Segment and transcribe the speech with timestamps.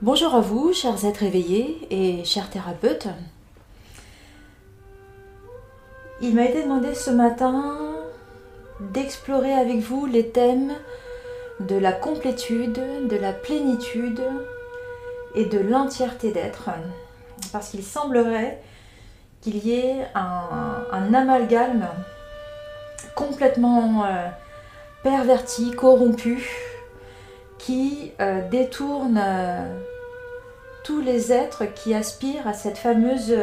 [0.00, 3.08] Bonjour à vous, chers êtres éveillés et chers thérapeutes.
[6.20, 7.76] Il m'a été demandé ce matin
[8.78, 10.72] d'explorer avec vous les thèmes
[11.58, 14.22] de la complétude, de la plénitude
[15.34, 16.70] et de l'entièreté d'être.
[17.50, 18.62] Parce qu'il semblerait
[19.40, 21.88] qu'il y ait un, amalgame
[23.16, 24.28] complètement euh,
[25.02, 26.67] perverti, corrompu,
[27.58, 29.78] qui euh, détourne euh,
[30.84, 33.36] tous les êtres qui aspirent à cette fameuse,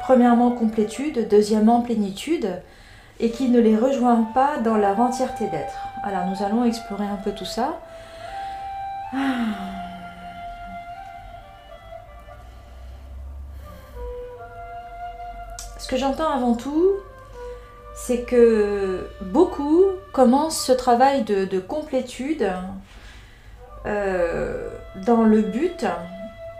[0.00, 2.60] premièrement, complétude, deuxièmement, plénitude,
[3.18, 5.88] et qui ne les rejoignent pas dans leur entièreté d'être.
[6.04, 7.80] Alors nous allons explorer un peu tout ça.
[15.78, 16.92] Ce que j'entends avant tout,
[17.94, 22.50] c'est que beaucoup commencent ce travail de, complétude
[23.86, 24.68] euh,
[25.06, 25.86] dans le but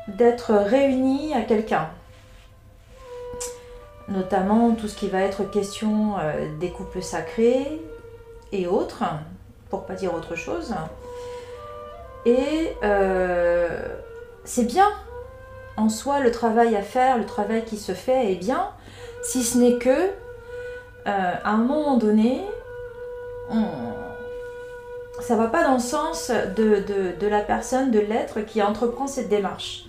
[0.09, 1.89] d'être réunis à quelqu'un.
[4.08, 7.81] Notamment tout ce qui va être question euh, des couples sacrés
[8.53, 9.05] et autres,
[9.70, 10.75] pour pas dire autre chose.
[12.27, 13.69] Et euh,
[14.44, 14.91] c'est bien
[15.78, 18.69] en soi le travail à faire, le travail qui se fait est bien,
[19.22, 20.11] si ce n'est que
[21.06, 22.41] à un moment donné,
[25.20, 29.86] ça va pas dans le sens de, la personne, de l'être qui entreprend cette démarche.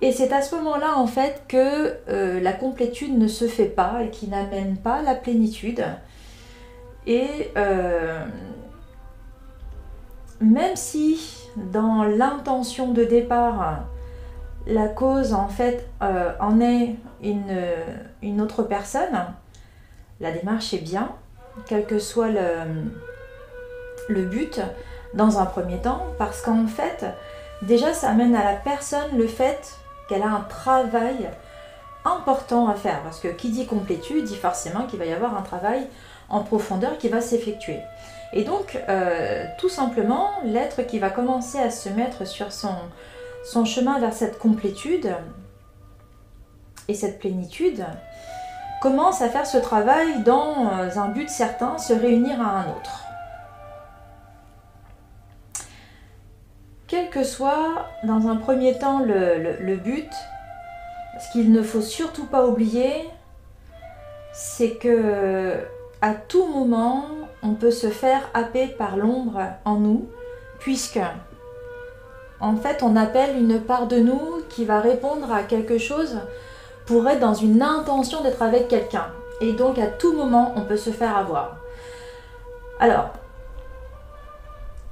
[0.00, 4.02] Et c'est à ce moment-là, en fait, que euh, la complétude ne se fait pas
[4.02, 5.84] et qui n'amène pas la plénitude.
[7.06, 8.24] Et euh,
[10.40, 13.84] même si dans l'intention de départ,
[14.66, 17.58] la cause en fait en est une,
[18.22, 19.26] une autre personne,
[20.20, 21.10] la démarche est bien,
[21.66, 22.40] quel que soit le,
[24.08, 24.60] but,
[25.14, 27.04] dans un premier temps, parce qu'en fait,
[27.62, 29.76] déjà, ça amène à la personne le fait
[30.08, 31.30] qu'elle a un travail
[32.04, 33.00] important à faire.
[33.02, 35.86] Parce que qui dit complétude dit forcément qu'il va y avoir un travail
[36.28, 37.80] en profondeur qui va s'effectuer.
[38.32, 42.74] Et donc, euh, tout simplement, l'être qui va commencer à se mettre sur son,
[43.44, 45.14] son chemin vers cette complétude
[46.88, 47.84] et cette plénitude,
[48.80, 53.01] commence à faire ce travail dans euh, un but certain, se réunir à un autre.
[56.92, 60.10] Quel que soit dans un premier temps le, but,
[61.18, 63.08] ce qu'il ne faut surtout pas oublier,
[64.34, 65.54] c'est que
[66.02, 67.06] à tout moment,
[67.42, 70.06] on peut se faire happer par l'ombre en nous,
[70.58, 71.00] puisque
[72.40, 76.18] en fait, on appelle une part de nous qui va répondre à quelque chose
[76.84, 79.06] pour être dans une intention d'être avec quelqu'un.
[79.40, 81.56] Et donc à tout moment, on peut se faire avoir.
[82.78, 83.12] Alors,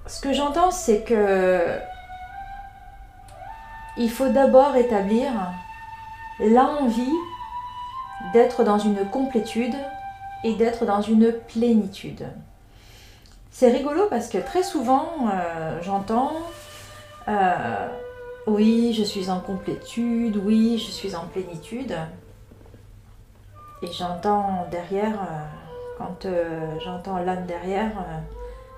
[0.07, 1.79] ce que j'entends, c'est que
[4.01, 5.31] il faut d'abord établir
[6.41, 7.19] l'envie
[8.33, 9.75] d'être dans une complétude
[10.43, 12.27] et d'être dans une plénitude.
[13.51, 16.33] C'est rigolo parce que très souvent, euh, j'entends
[17.29, 17.89] euh,
[18.47, 21.95] oui, je suis en complétude, oui, je suis en plénitude.
[23.83, 26.27] Et j'entends derrière, euh, quand
[26.83, 27.93] j'entends l'âme derrière,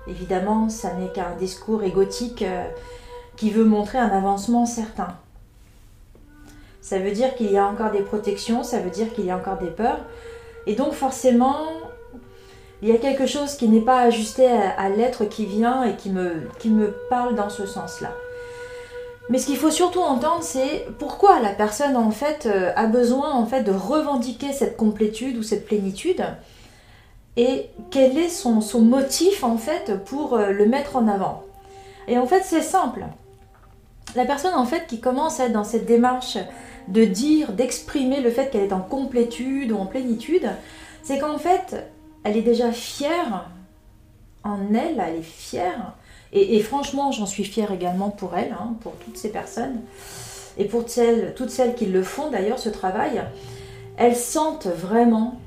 [0.05, 2.43] évidemment, ça n'est qu'un discours égotique
[3.35, 5.15] qui veut montrer un avancement certain.
[6.81, 9.37] Ça veut dire qu'il y a encore des protections, ça veut dire qu'il y a
[9.37, 9.99] encore des peurs.
[10.67, 11.57] Et donc forcément,
[12.81, 16.09] il y a quelque chose qui n'est pas ajusté à, l'être qui vient et qui
[16.09, 18.11] me, parle dans ce sens-là.
[19.29, 23.31] Mais ce qu'il faut surtout entendre, c'est pourquoi la personne en fait euh, a besoin
[23.31, 26.25] en fait de revendiquer cette complétude ou cette plénitude
[27.37, 31.43] et quel est son, son motif en fait pour euh, le mettre en avant.
[32.09, 33.05] Et en fait, c'est simple.
[34.15, 36.37] La personne en fait qui commence à être dans cette démarche
[36.87, 40.49] de dire, d'exprimer le fait qu'elle est en complétude ou en plénitude,
[41.01, 41.91] c'est qu'en fait,
[42.23, 43.49] elle est déjà fière
[44.43, 45.93] en elle, elle est fière.
[46.35, 49.81] Et, franchement, j'en suis fière également pour elle, hein, pour toutes ces personnes,
[50.57, 50.85] et pour
[51.35, 53.23] toutes celles qui le font d'ailleurs, ce travail.
[53.97, 55.39] Elles sentent vraiment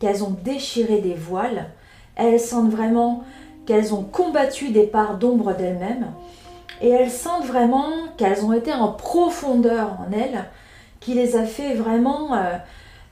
[0.00, 1.70] qu'elles ont déchiré des voiles,
[2.16, 3.22] elles sentent vraiment
[3.66, 6.12] qu'elles ont combattu des parts d'ombre d'elles-mêmes,
[6.80, 10.44] et elles sentent vraiment qu'elles ont été en profondeur en elles,
[11.00, 12.56] qui les a fait vraiment euh,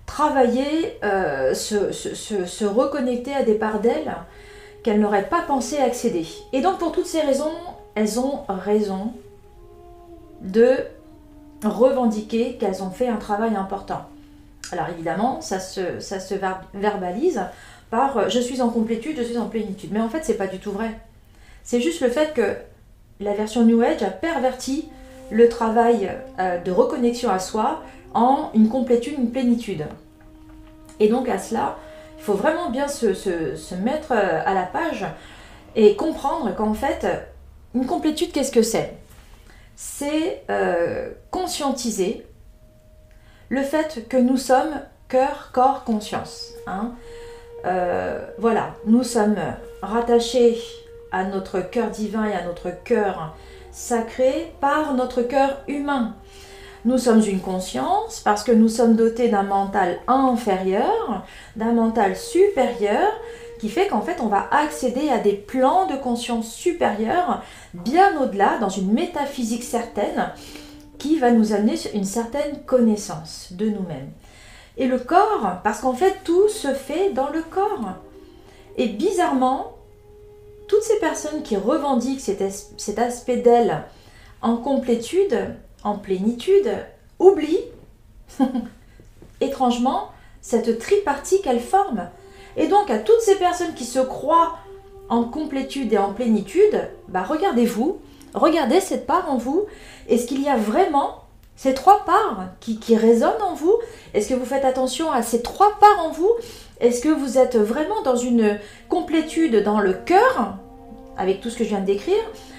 [0.07, 4.15] travailler, euh, se, reconnecter à des parts d'elles
[4.83, 6.27] qu'elles n'auraient pas pensé accéder.
[6.53, 7.53] Et donc pour toutes ces raisons,
[7.95, 9.13] elles ont raison
[10.43, 10.77] de
[11.65, 14.03] revendiquer qu'elles ont fait un travail important.
[14.73, 16.35] Alors évidemment, ça se, ça se
[16.75, 17.43] verbalise
[17.91, 19.91] par euh, je suis en complétude, je suis en plénitude.
[19.93, 20.91] Mais en fait, c'est pas du tout vrai.
[21.63, 22.57] C'est juste le fait que
[23.21, 24.89] la version New Age a perverti
[25.31, 27.83] le travail euh, de reconnexion à soi
[28.13, 29.87] en une complétude, une plénitude.
[31.01, 31.77] Et donc à cela,
[32.19, 35.07] il faut vraiment bien se, mettre euh, à la page
[35.77, 37.07] et comprendre qu'en fait,
[37.75, 38.97] une complétude, qu'est-ce que c'est?
[39.77, 42.25] C'est euh, conscientiser
[43.49, 46.53] le fait que nous sommes cœur, corps, conscience.
[46.67, 46.95] Hein.
[48.39, 49.37] voilà, nous sommes
[49.83, 50.59] rattachés
[51.15, 53.37] à notre cœur divin et à notre cœur
[53.71, 56.17] sacré par notre cœur humain.
[56.85, 61.25] Nous sommes une conscience parce que nous sommes dotés d'un mental inférieur,
[61.55, 63.13] d'un mental supérieur,
[63.61, 68.59] qui fait qu'en fait on va accéder à des plans de conscience supérieurs bien au-delà,
[68.59, 70.33] dans une métaphysique certaine,
[70.99, 74.11] qui va nous amener une certaine connaissance de nous-mêmes.
[74.77, 77.93] Et le corps, parce qu'en fait tout se fait dans le corps.
[78.77, 79.74] Et bizarrement,
[80.69, 83.85] toutes ces personnes qui revendiquent cet, aspect d'elle
[84.43, 86.71] en complétude, en plénitude,
[87.19, 87.65] oublient
[89.41, 92.09] étrangement cette tripartie qu'elle forme.
[92.57, 94.59] Et donc à toutes ces personnes qui se croient
[95.09, 97.99] en complétude et en plénitude, bah regardez-vous,
[98.33, 99.67] regardez cette part en vous.
[100.09, 101.24] Est-ce qu'il y a vraiment
[101.57, 103.77] ces trois parts qui, qui résonnent en vous
[104.13, 106.31] Est-ce que vous faites attention à ces trois parts en vous?
[106.81, 108.59] Est-ce que vous êtes vraiment dans une
[108.89, 110.57] complétude dans le cœur,
[111.17, 112.15] avec tout ce que je viens de décrire,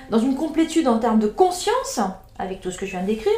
[0.09, 1.99] dans une complétude en termes de conscience,
[2.39, 3.33] avec tout ce que je viens de décrire,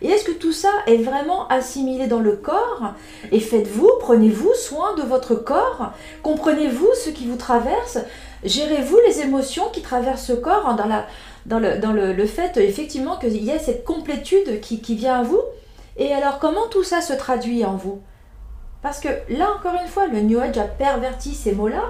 [0.00, 2.92] et est-ce que tout ça est vraiment assimilé dans le corps?
[3.30, 5.92] Et faites-vous, prenez-vous soin de votre corps,
[6.22, 7.98] comprenez-vous ce qui vous traverse,
[8.44, 11.06] gérez-vous les émotions qui traversent ce corps dans la
[11.46, 15.22] dans le, dans le, fait effectivement qu'il y a cette complétude qui, qui vient à
[15.22, 15.40] vous.
[15.96, 18.00] Et alors comment tout ça se traduit en vous?
[18.82, 21.84] Parce que là encore une fois, le New Age a perverti ces mots-là.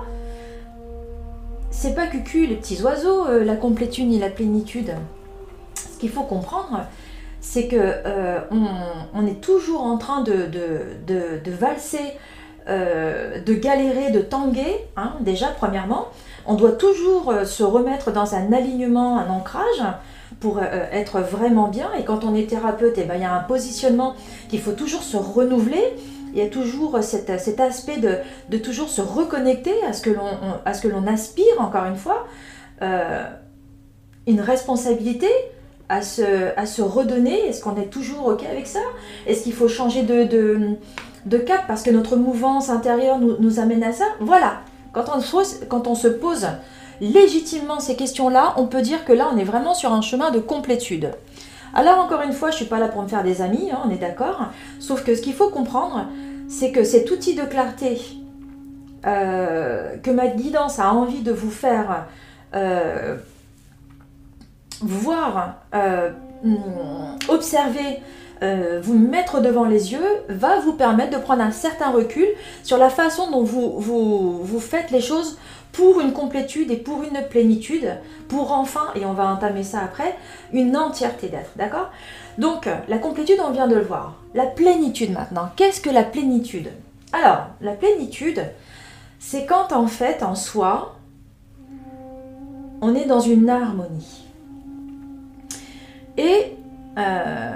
[1.71, 4.93] C'est pas cucu les petits oiseaux, euh, la complétude ni la plénitude.
[5.75, 6.87] Ce qu'il faut comprendre,
[7.41, 8.41] c'est que euh,
[9.15, 12.13] on, est toujours en train de, de, de, valser,
[12.69, 16.09] euh, de galérer, de tanguer, hein, déjà premièrement.
[16.47, 19.83] On doit toujours euh, se remettre dans un alignement, un ancrage
[20.41, 21.91] pour euh, être vraiment bien.
[21.99, 24.15] Et quand on est thérapeute, eh ben, il y a un positionnement
[24.49, 25.95] qu'il faut toujours se renouveler.
[26.33, 27.29] Il y a toujours cet,
[27.61, 32.27] aspect de, toujours se reconnecter à ce que l'on aspire, encore une fois.
[32.81, 33.23] Euh,
[34.27, 35.29] une responsabilité
[35.89, 37.49] à se, à se redonner.
[37.49, 38.81] Est-ce qu'on est toujours OK avec ça?
[39.27, 40.25] Est-ce qu'il faut changer de,
[41.27, 44.07] de, cap parce que notre mouvance intérieure nous, nous amène à ça?
[44.21, 44.61] Voilà,
[44.93, 46.47] quand on, se pose
[47.01, 50.39] légitimement ces questions-là, on peut dire que là, on est vraiment sur un chemin de
[50.39, 51.13] complétude.
[51.75, 53.81] Alors encore une fois, je ne suis pas là pour me faire des amis, hein,
[53.87, 54.49] on est d'accord.
[54.79, 56.07] Sauf que ce qu'il faut comprendre,
[56.49, 57.99] c'est que cet outil de clarté
[59.07, 62.07] euh, que ma guidance a envie de vous faire
[62.55, 63.17] euh,
[64.81, 66.11] voir, euh,
[67.29, 68.01] observer,
[68.43, 72.27] euh, vous mettre devant les yeux va vous permettre de prendre un certain recul
[72.63, 75.39] sur la façon dont vous, vous, faites les choses
[75.71, 77.97] pour une complétude et pour une plénitude,
[78.29, 80.17] pour enfin, et on va entamer ça après,
[80.53, 81.91] une entièreté d'être, d'accord?
[82.37, 84.17] Donc, la complétude, on vient de le voir.
[84.35, 86.69] La plénitude maintenant, qu'est-ce que la plénitude?
[87.13, 88.43] Alors, la plénitude,
[89.19, 90.97] c'est quand en fait, en soi,
[92.81, 94.27] on est dans une harmonie.
[96.19, 96.57] Et
[96.99, 97.52] euh,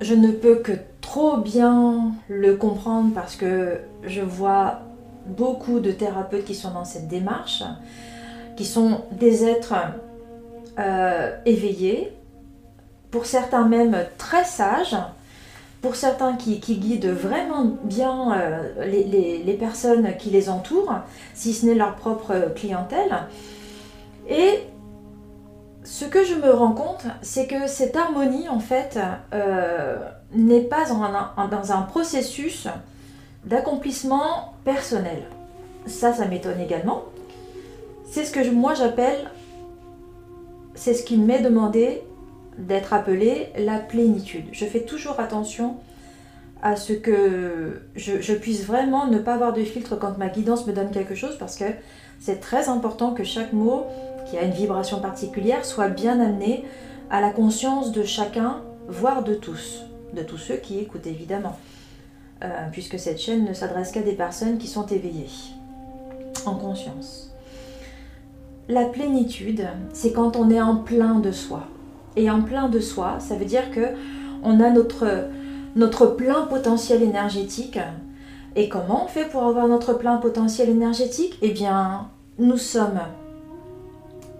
[0.00, 4.80] je ne peux que trop bien le comprendre parce que je vois
[5.26, 7.62] beaucoup de thérapeutes qui sont dans cette démarche,
[8.56, 9.74] qui sont des êtres
[10.78, 12.12] euh, éveillés,
[13.10, 14.96] pour certains même très sages,
[15.80, 20.94] pour certains qui, guident vraiment bien euh, les, les, personnes qui les entourent,
[21.32, 23.14] si ce n'est leur propre clientèle.
[24.28, 24.60] Et
[25.86, 28.98] ce que je me rends compte, c'est que cette harmonie, en fait,
[29.32, 29.96] euh,
[30.32, 32.66] n'est pas dans un processus
[33.44, 35.22] d'accomplissement personnel.
[35.86, 37.04] Ça, ça m'étonne également.
[38.10, 39.30] C'est ce que moi j'appelle,
[40.74, 42.02] c'est ce qui m'est demandé
[42.58, 44.46] d'être appelé la plénitude.
[44.50, 45.76] Je fais toujours attention
[46.62, 50.66] à ce que je, je, puisse vraiment ne pas avoir de filtre quand ma guidance
[50.66, 51.66] me donne quelque chose parce que
[52.18, 53.86] c'est très important que chaque mot
[54.26, 56.64] qui a une vibration particulière, soit bien amené
[57.10, 61.56] à la conscience de chacun, voire de tous, de tous ceux qui écoutent évidemment,
[62.44, 65.28] euh, puisque cette chaîne ne s'adresse qu'à des personnes qui sont éveillées,
[66.44, 67.32] en conscience.
[68.68, 71.68] La plénitude, c'est quand on est en plein de soi.
[72.16, 73.94] Et en plein de soi, ça veut dire que
[74.42, 75.28] on a notre,
[75.76, 77.78] notre plein potentiel énergétique.
[78.56, 81.38] Et comment on fait pour avoir notre plein potentiel énergétique?
[81.42, 83.00] Eh bien, nous sommes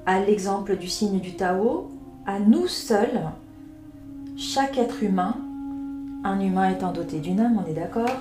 [0.07, 1.91] à l'exemple du signe du Tao,
[2.27, 3.21] à nous seuls,
[4.37, 5.37] chaque être humain,
[6.25, 8.21] un humain étant doté d'une âme, on est d'accord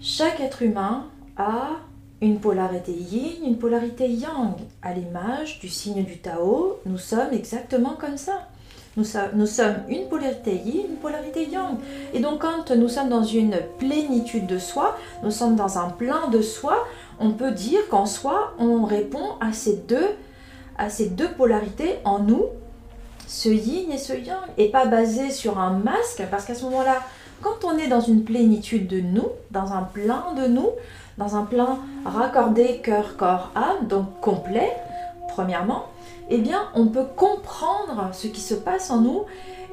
[0.00, 1.70] Chaque être humain a
[2.20, 4.54] une polarité yin, une polarité yang.
[4.82, 8.48] À l'image du signe du Tao, nous sommes exactement comme ça.
[8.96, 11.76] Nous, sommes une polarité yin, une polarité yang.
[12.12, 16.28] Et donc quand nous sommes dans une plénitude de soi, nous sommes dans un plein
[16.28, 16.84] de soi,
[17.20, 20.08] on peut dire qu'en soi, on répond à ces deux,
[20.76, 22.44] à ces polarités en nous,
[23.26, 27.02] ce yin et ce yang, et pas basé sur un masque, parce qu'à ce moment-là,
[27.42, 30.70] quand on est dans une plénitude de nous, dans un plein de nous,
[31.18, 34.72] dans un plan raccordé cœur, corps, âme, donc complet,
[35.28, 35.86] premièrement,
[36.30, 39.24] eh bien, on peut comprendre ce qui se passe en nous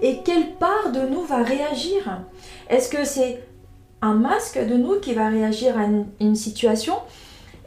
[0.02, 2.22] et quelle part de nous va réagir.
[2.70, 3.44] Est-ce que c'est
[4.02, 5.86] un masque de nous qui va réagir à
[6.20, 6.96] une, situation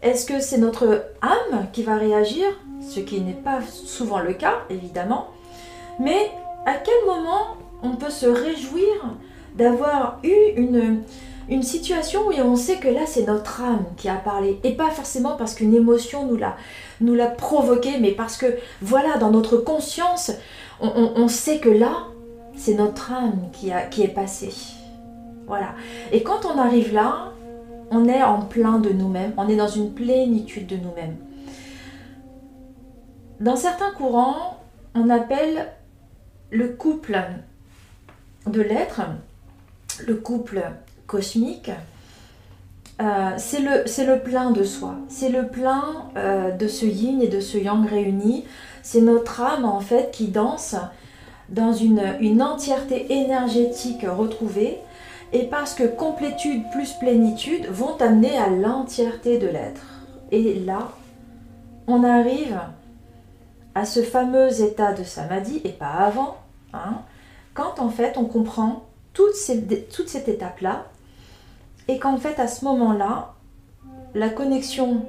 [0.02, 2.46] Est-ce que c'est notre âme qui va réagir?
[2.80, 5.28] Ce qui n'est pas souvent le cas, évidemment.
[5.98, 6.30] Mais
[6.66, 8.94] à quel moment on peut se réjouir
[9.56, 11.02] d'avoir eu une,
[11.62, 14.60] situation où on sait que là c'est notre âme qui a parlé?
[14.62, 16.56] Et pas forcément parce qu'une émotion nous l'a
[17.00, 20.30] nous l'a provoqué mais parce que voilà dans notre conscience
[20.80, 22.04] on, sait que là
[22.54, 24.54] c'est notre âme qui a qui est passée.
[25.46, 25.74] Voilà.
[26.12, 27.32] Et quand on arrive là
[27.90, 29.32] on est en plein de nous-mêmes.
[29.36, 31.16] On est dans une plénitude de nous-mêmes.
[33.40, 34.58] Dans certains courants
[34.94, 35.68] on appelle
[36.50, 37.20] le couple
[38.46, 39.02] de l'être
[40.06, 40.62] le couple
[41.06, 41.70] cosmique,
[43.00, 47.28] euh, c'est le, le, plein de soi, c'est le plein euh, de ce yin et
[47.28, 48.44] de ce yang réunis,
[48.82, 50.76] c'est notre âme en fait qui danse
[51.48, 54.78] dans une, une entièreté énergétique retrouvée,
[55.32, 59.86] et parce que complétude plus plénitude vont amener à l'entièreté de l'être.
[60.30, 60.88] Et là,
[61.86, 62.58] on arrive
[63.74, 66.36] à ce fameux état de samadhi, et pas avant,
[66.72, 67.02] hein,
[67.54, 69.34] quand en fait on comprend toute,
[69.90, 70.86] toute cette étape-là,
[71.88, 73.34] et qu'en fait, à ce moment-là,
[74.14, 75.02] la connexion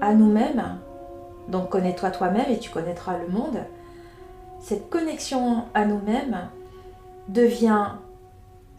[0.00, 0.78] à nous-mêmes,
[1.48, 3.58] donc connais-toi toi-même et tu connaîtras le monde,
[4.60, 6.48] cette connexion à nous-mêmes
[7.28, 7.92] devient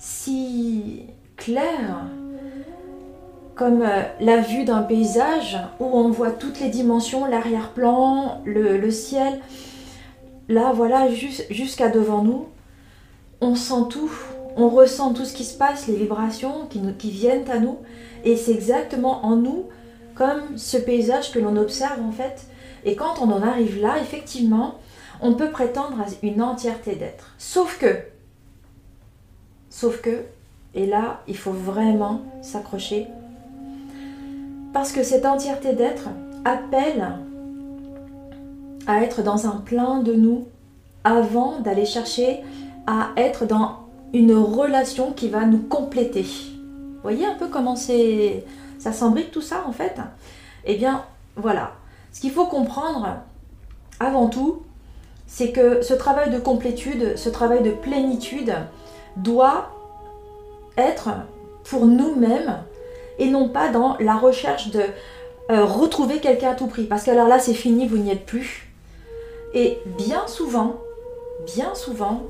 [0.01, 1.05] si
[1.37, 2.07] claire
[3.55, 9.39] comme euh, la vue d'un paysage où on voit toutes les dimensions, l'arrière-plan, le, ciel.
[10.49, 11.07] Là, voilà,
[11.51, 12.47] jusqu'à devant nous,
[13.41, 14.11] on sent tout,
[14.55, 17.77] on ressent tout ce qui se passe, les vibrations qui, qui viennent à nous,
[18.23, 19.65] et c'est exactement en nous
[20.15, 22.47] comme ce paysage que l'on observe en fait.
[22.85, 24.79] Et quand on en arrive là, effectivement,
[25.21, 27.35] on peut prétendre à une entièreté d'être.
[27.37, 27.95] Sauf que,
[29.71, 30.25] sauf que,
[30.75, 33.07] et là, il faut vraiment s'accrocher,
[34.73, 36.09] parce que cette entièreté d'être
[36.45, 37.07] appelle
[38.85, 40.47] à être dans un plein de nous
[41.03, 42.41] avant d'aller chercher
[42.85, 43.79] à être dans
[44.13, 46.23] une relation qui va nous compléter.
[46.23, 48.45] Vous voyez un peu comment c'est
[48.77, 49.95] ça s'embrique tout ça en fait?
[50.65, 51.03] Eh bien
[51.35, 51.73] voilà,
[52.11, 53.17] ce qu'il faut comprendre
[53.99, 54.63] avant tout,
[55.27, 58.53] c'est que ce travail de complétude, ce travail de plénitude
[59.17, 59.69] doit
[60.77, 61.09] être
[61.63, 62.63] pour nous-mêmes
[63.19, 64.81] et non pas dans la recherche de
[65.51, 66.85] euh, retrouver quelqu'un à tout prix.
[66.85, 68.67] Parce que alors là, c'est fini, vous n'y êtes plus.
[69.53, 70.77] Et bien souvent,
[71.45, 72.23] bien souvent,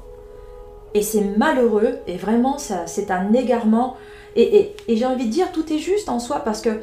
[0.94, 3.96] et c'est malheureux, et vraiment, ça, c'est un égarement.
[4.36, 6.82] Et, j'ai envie de dire, tout est juste en soi, parce que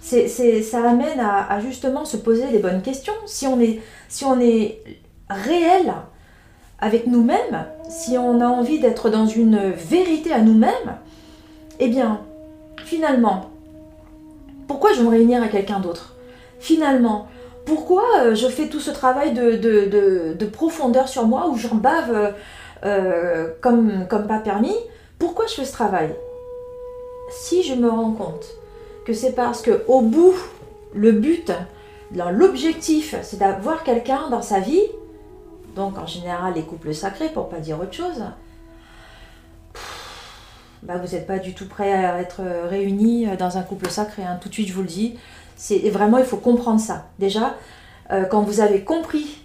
[0.00, 0.28] c'est,
[0.62, 3.14] ça amène à, justement se poser les bonnes questions.
[3.26, 4.80] Si on est, si on est
[5.28, 5.92] réel
[6.80, 10.98] avec nous-mêmes, si on a envie d'être dans une vérité à nous-mêmes,
[11.78, 12.20] eh bien,
[12.84, 13.50] finalement,
[14.68, 16.14] pourquoi je veux me réunir à quelqu'un d'autre?
[16.58, 17.28] Finalement,
[17.64, 19.56] pourquoi euh, je fais tout ce travail de,
[20.34, 22.30] de profondeur sur moi où j'en bave euh,
[22.84, 24.76] euh, comme, comme pas permis,
[25.18, 26.14] pourquoi je fais ce travail?
[27.30, 28.46] Si je me rends compte
[29.06, 30.34] que c'est parce que au bout,
[30.94, 31.50] le but,
[32.14, 34.82] l'objectif, c'est d'avoir quelqu'un dans sa vie,
[35.74, 38.24] donc en général les couples sacrés pour pas dire autre chose,
[40.82, 44.22] bah vous n'êtes pas du tout prêt à être réunis dans un couple sacré.
[44.22, 44.38] Hein.
[44.40, 45.18] Tout de suite, je vous le dis.
[45.56, 47.06] C'est vraiment, il faut comprendre ça.
[47.18, 47.54] Déjà,
[48.10, 49.44] euh, quand vous avez compris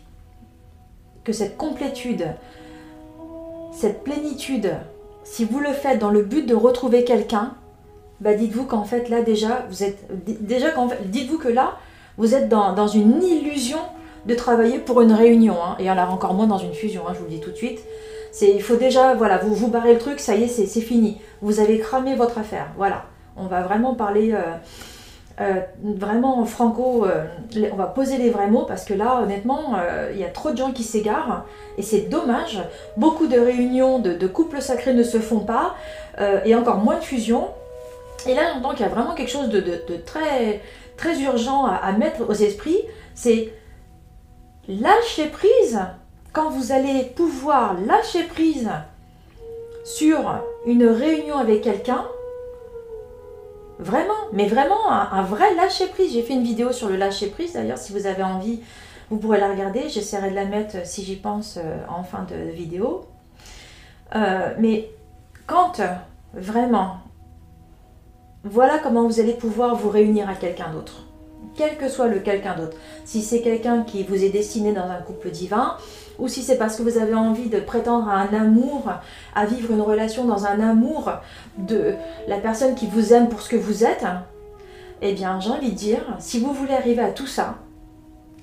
[1.24, 2.28] que cette complétude,
[3.72, 4.74] cette plénitude,
[5.24, 7.54] si vous le faites dans le but de retrouver quelqu'un,
[8.20, 10.06] bah dites-vous qu'en fait là déjà, vous êtes
[10.46, 11.78] déjà qu'en fait, dites-vous que là,
[12.18, 13.80] vous êtes dans, une illusion
[14.26, 17.20] de travailler pour une réunion, hein, et alors encore moins dans une fusion, hein, je
[17.20, 17.80] vous le dis tout de suite.
[18.42, 21.20] Il faut déjà, voilà, vous vous barrez le truc, ça y est, c'est, fini.
[21.42, 23.06] Vous avez cramé votre affaire, voilà.
[23.36, 24.42] On va vraiment parler euh,
[25.42, 27.26] euh, vraiment franco, euh,
[27.72, 29.78] on va poser les vrais mots parce que là, honnêtement,
[30.14, 31.46] il y a trop de gens qui s'égarent
[31.78, 32.62] et c'est dommage.
[32.98, 35.76] Beaucoup de réunions de, couples sacrés ne se font pas
[36.46, 37.48] et encore moins de fusions.
[38.28, 39.62] Et là, j'entends qu'il y a vraiment quelque chose de,
[40.06, 40.62] très,
[40.98, 42.80] très urgent à mettre aux esprits.
[43.16, 43.54] C'est
[44.70, 45.80] lâcher prise.
[46.32, 48.70] Quand vous allez pouvoir lâcher prise
[49.84, 52.06] sur une réunion avec quelqu'un,
[53.80, 56.12] Vraiment, mais vraiment un, vrai lâcher prise.
[56.12, 58.60] J'ai fait une vidéo sur le lâcher prise d'ailleurs, si vous avez envie,
[59.10, 59.88] vous pourrez la regarder.
[59.88, 63.06] J'essaierai de la mettre, euh, si j'y pense, euh, en fin de vidéo.
[64.16, 64.90] Euh, mais
[65.48, 65.80] quand
[66.34, 66.98] vraiment,
[68.44, 71.06] voilà comment vous allez pouvoir vous réunir à quelqu'un d'autre
[71.60, 72.78] quel que soit le quelqu'un d'autre.
[73.04, 75.76] Si c'est quelqu'un qui vous est destiné dans un couple divin,
[76.18, 78.90] ou si c'est parce que vous avez envie de prétendre à un amour,
[79.36, 81.12] à vivre une relation dans un amour
[81.58, 81.96] de
[82.30, 84.06] la personne qui vous aime pour ce que vous êtes,
[85.02, 87.58] eh bien j'ai envie de dire, si vous voulez arriver à tout ça,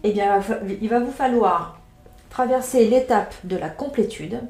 [0.05, 0.39] eh bien
[0.83, 1.81] il va vous falloir
[2.29, 4.41] traverser l'étape de la complétude,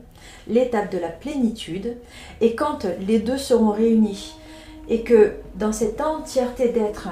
[0.48, 1.98] l'étape de la plénitude,
[2.40, 4.34] et quand les deux seront réunis,
[4.88, 7.08] et que dans cette entièreté d'être,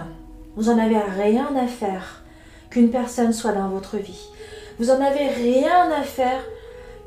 [0.56, 2.23] vous en avez rien à faire
[2.70, 4.28] qu'une personne soit dans votre vie.
[4.78, 6.42] Vous en avez rien à faire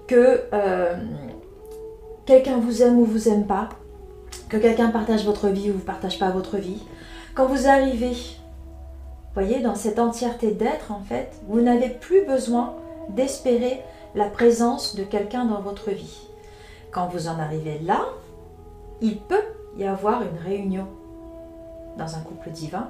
[0.08, 0.96] que euh,
[2.25, 3.70] quelqu'un vous aime ou vous aime pas,
[4.50, 6.82] que quelqu'un partage votre vie ou vous partage pas votre vie.
[7.36, 8.16] Quand vous arrivez,
[9.34, 12.75] voyez, dans cette entièreté d'être, en fait, vous n'avez plus besoin
[13.10, 13.82] d'espérer
[14.16, 16.27] la présence de quelqu'un dans votre vie.
[16.92, 18.06] Quand vous en arrivez là,
[19.01, 19.44] il peut
[19.77, 20.88] y avoir une réunion
[21.98, 22.89] dans un couple divin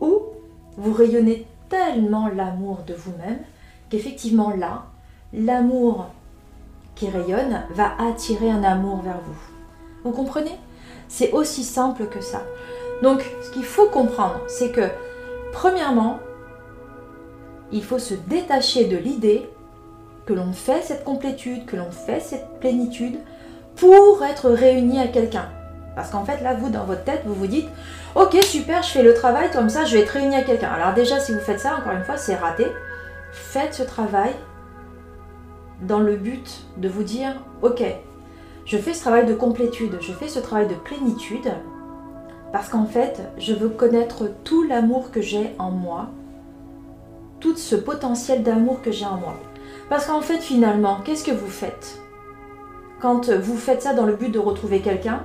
[0.00, 0.22] où
[0.76, 3.38] vous rayonnez tellement l'amour de vous-même
[3.90, 4.84] qu'effectivement là,
[5.32, 6.06] l'amour
[6.94, 9.36] qui rayonne va attirer un amour vers vous.
[10.04, 10.58] Vous comprenez?
[11.08, 12.42] C'est aussi simple que ça.
[13.02, 14.88] Donc, ce qu'il faut comprendre, c'est que,
[15.52, 16.18] premièrement,
[17.72, 19.48] il faut se détacher de l'idée
[20.24, 23.18] que l'on fait cette complétude, que l'on fait cette plénitude
[23.76, 25.48] pour être réuni à quelqu'un.
[25.94, 27.68] Parce qu'en fait, là, vous, dans votre tête, vous vous dites,
[28.16, 30.70] ok, super, je fais le travail, comme ça, je vais être réuni à quelqu'un.
[30.70, 32.66] Alors déjà, si vous faites ça, encore une fois, c'est raté.
[33.30, 34.32] Faites ce travail
[35.82, 37.82] dans le but de vous dire, ok,
[38.64, 41.52] je fais ce travail de complétude, je fais ce travail de plénitude,
[42.52, 46.06] parce qu'en fait, je veux connaître tout l'amour que j'ai en moi,
[47.38, 49.34] tout ce potentiel d'amour que j'ai en moi.
[49.90, 52.00] Parce qu'en fait, finalement, qu'est-ce que vous faites?
[53.00, 55.22] Quand vous faites ça dans le but de retrouver quelqu'un,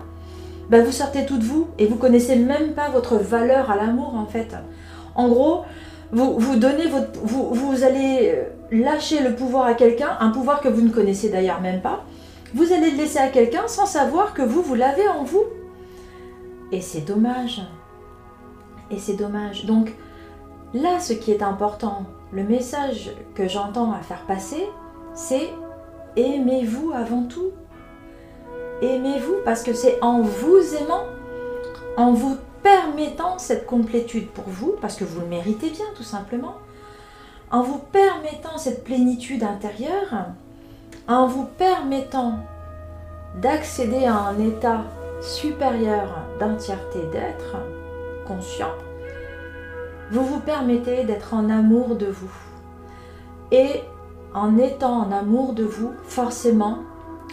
[0.71, 4.15] ben, vous sortez tout de vous et vous connaissez même pas votre valeur à l'amour
[4.15, 4.55] en fait.
[5.15, 5.63] En gros,
[6.13, 10.61] vous, vous donnez votre, vous, vous allez euh, lâcher le pouvoir à quelqu'un, un pouvoir
[10.61, 12.05] que vous ne connaissez d'ailleurs même pas.
[12.53, 15.43] Vous allez le laisser à quelqu'un sans savoir que vous, vous l'avez en vous.
[16.71, 17.61] Et c'est dommage.
[18.91, 19.65] Et c'est dommage.
[19.65, 19.93] Donc
[20.73, 24.65] là, ce qui est important, le message que j'entends à faire passer,
[25.15, 25.49] c'est
[26.15, 27.51] aimez-vous avant tout
[28.81, 31.05] aimez-vous parce que c'est en vous aimant,
[31.97, 36.55] en vous permettant cette complétude pour vous, parce que vous le méritez bien tout simplement,
[37.51, 40.27] en vous permettant cette plénitude intérieure,
[41.07, 42.39] en vous permettant
[43.41, 44.83] d'accéder à un état
[45.21, 47.57] supérieur d'entièreté d'être
[48.27, 48.71] conscient,
[50.11, 52.31] vous vous permettez d'être en amour de vous.
[53.51, 53.81] Et
[54.33, 56.79] en étant en amour de vous, forcément,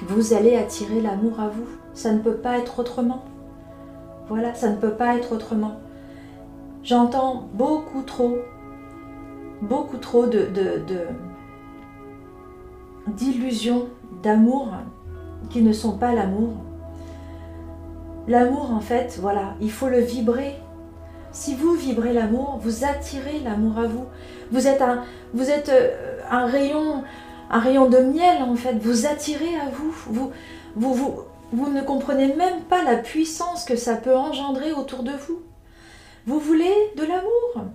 [0.07, 1.67] vous allez attirer l'amour à vous.
[1.95, 3.25] Ça ne peut pas être autrement.
[4.29, 5.81] Voilà, ça ne peut pas être autrement.
[6.85, 8.39] J'entends beaucoup trop,
[9.63, 10.49] beaucoup trop de,
[13.09, 13.89] d'illusions
[14.23, 14.69] d'amour
[15.51, 16.55] qui ne sont pas l'amour.
[18.27, 20.57] L'amour, en fait, voilà, il faut le vibrer.
[21.33, 24.05] Si vous vibrez l'amour, vous attirez l'amour à vous.
[24.51, 27.03] Vous êtes un, vous êtes euh, un rayon
[27.51, 29.91] un rayon de miel en fait, vous attirez à vous.
[30.09, 30.33] Vous,
[30.77, 31.15] vous, vous,
[31.53, 35.41] vous ne comprenez même pas la puissance que ça peut engendrer autour de vous.
[36.27, 37.71] Vous voulez de l'amour?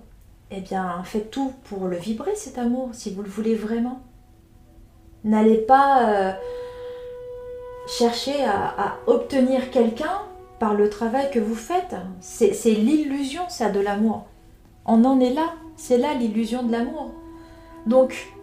[0.50, 4.00] Eh bien, faites tout pour le vibrer cet amour, si vous le voulez vraiment.
[5.24, 6.32] N'allez pas euh,
[7.88, 10.20] chercher à, obtenir quelqu'un
[10.60, 11.96] par le travail que vous faites.
[12.20, 14.26] C'est l'illusion, ça, de l'amour.
[14.86, 15.54] On en est là.
[15.76, 17.10] C'est là l'illusion de l'amour.
[17.86, 18.33] Donc,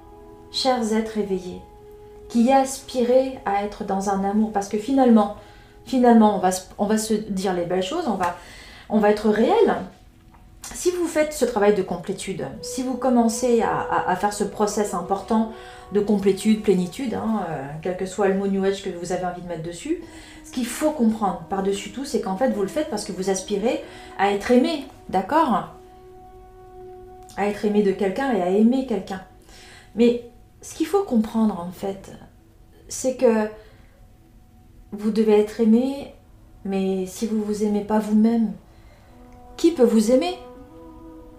[0.52, 1.62] chers êtres éveillés,
[2.30, 5.38] qui aspirez à être dans un amour, parce que finalement,
[5.86, 6.42] finalement,
[6.78, 8.38] on va, se dire les belles choses, on va,
[8.90, 9.76] on va être réel.
[10.74, 15.52] si vous faites ce travail de complétude, si vous commencez à, faire ce process important
[15.92, 19.26] de complétude, plénitude, hein, euh, quel que soit le mot New Age que vous avez
[19.26, 20.02] envie de mettre dessus,
[20.46, 23.30] ce qu'il faut comprendre par-dessus tout, c'est qu'en fait, vous le faites parce que vous
[23.30, 23.84] aspirez
[24.18, 25.74] à être aimé, d'accord?
[27.36, 29.22] À être aimé de quelqu'un et à aimer quelqu'un.
[29.96, 30.31] Mais
[30.62, 32.12] ce qu'il faut comprendre, en fait,
[32.88, 33.48] c'est que
[34.92, 36.14] vous devez être aimé,
[36.66, 38.54] mais si vous vous aimez pas vous-même,
[39.58, 40.38] qui peut vous aimer?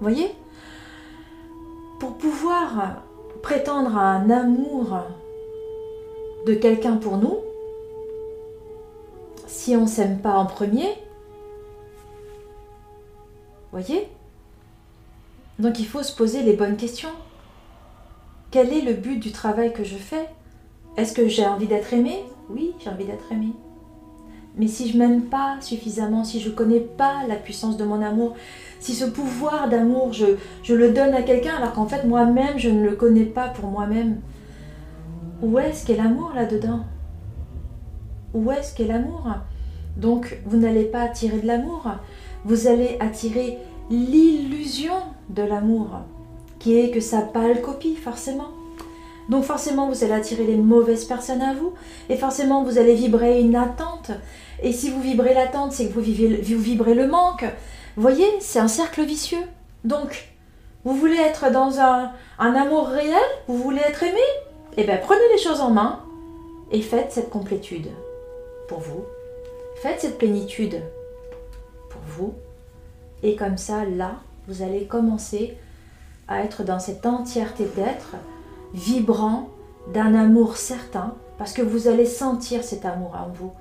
[0.00, 0.34] Voyez?
[2.00, 3.02] Pour pouvoir
[3.42, 4.98] prétendre à un amour
[6.46, 7.38] de quelqu'un pour nous,
[9.46, 10.88] si on ne s'aime pas en premier,
[13.70, 14.08] voyez?
[15.58, 17.12] Donc il faut se poser les bonnes questions.
[18.52, 20.28] Quel est le but du travail que je fais?
[20.98, 23.48] Est-ce que j'ai envie d'être aimé Oui, j'ai envie d'être aimé.
[24.58, 28.02] Mais si je m'aime pas suffisamment, si je ne connais pas la puissance de mon
[28.02, 28.34] amour,
[28.78, 30.26] si ce pouvoir d'amour, je,
[30.62, 33.70] je, le donne à quelqu'un alors qu'en fait moi-même, je ne le connais pas pour
[33.70, 34.20] moi-même,
[35.40, 36.80] où est-ce qu'est l'amour là-dedans
[38.34, 39.30] Où est-ce qu'est l'amour?
[39.96, 41.90] Donc vous n'allez pas attirer de l'amour,
[42.44, 43.56] vous allez attirer
[43.88, 44.92] l'illusion
[45.30, 46.00] de l'amour,
[46.62, 48.50] qui est que sa pâle copie forcément.
[49.28, 51.72] Donc forcément, vous allez attirer les mauvaises personnes à vous,
[52.08, 54.12] et forcément, vous allez vibrer une attente.
[54.62, 57.44] Et si vous vibrez l'attente, c'est que vous, vous vibrez le manque.
[57.96, 59.42] Vous voyez, c'est un cercle vicieux.
[59.84, 60.28] Donc,
[60.84, 63.16] vous voulez être dans un, amour réel
[63.48, 64.20] Vous voulez être aimé
[64.76, 66.00] Eh bien, prenez les choses en main
[66.70, 67.88] et faites cette complétude
[68.68, 69.04] pour vous.
[69.82, 70.80] Faites cette plénitude
[71.90, 72.34] pour vous.
[73.24, 75.56] Et comme ça, là, vous allez commencer
[76.28, 78.16] à être dans cette entièreté d'être
[78.74, 79.48] vibrant
[79.92, 83.52] d'un amour certain, parce que vous allez sentir cet amour en vous.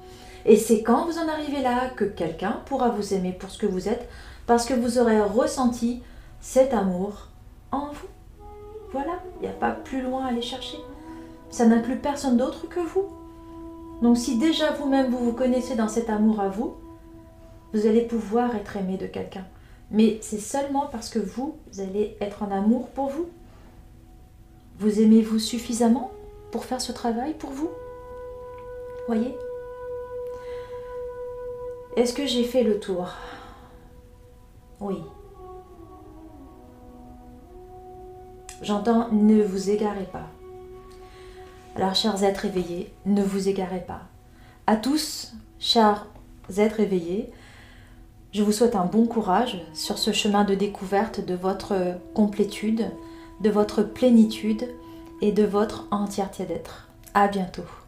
[0.45, 3.65] Et c'est quand vous en arrivez là que quelqu'un pourra vous aimer pour ce que
[3.65, 4.08] vous êtes,
[4.47, 6.02] parce que vous aurez ressenti
[6.39, 7.28] cet amour
[7.71, 8.08] en vous.
[8.91, 10.78] Voilà, il n'y a pas plus loin à aller chercher.
[11.50, 13.06] Ça n'inclut personne d'autre que vous.
[14.02, 16.76] Donc si déjà vous-même vous vous connaissez dans cet amour à vous,
[17.74, 19.45] vous allez pouvoir être aimé de quelqu'un.
[19.92, 23.30] Mais c'est seulement parce que vous, allez être en amour pour vous.
[24.80, 26.12] Vous aimez-vous suffisamment
[26.52, 27.70] pour faire ce travail pour vous?
[29.08, 29.36] Voyez?
[31.98, 33.10] Est-ce que j'ai fait le tour?
[34.80, 34.98] Oui.
[38.62, 40.28] J'entends ne vous égarez pas.
[41.76, 44.02] Alors, chers êtres éveillés, ne vous égarez pas.
[44.68, 46.08] À tous, chers
[46.58, 47.32] êtres éveillés,
[48.34, 51.76] je vous souhaite un bon courage sur ce chemin de découverte de votre
[52.13, 52.86] complétude,
[53.41, 54.67] de votre plénitude
[55.22, 56.88] et de votre entièreté d'être.
[57.13, 57.81] À bientôt.